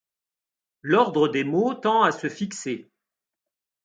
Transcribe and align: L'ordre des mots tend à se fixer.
L'ordre 0.81 1.27
des 1.27 1.43
mots 1.43 1.75
tend 1.75 2.01
à 2.01 2.11
se 2.11 2.27
fixer. 2.27 2.89